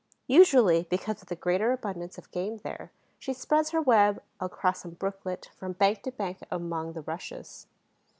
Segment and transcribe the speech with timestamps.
[0.25, 4.95] Usually, because of the greater abundance of game there, she spreads her web across some
[4.95, 7.67] brooklet, from bank to bank, among the rushes.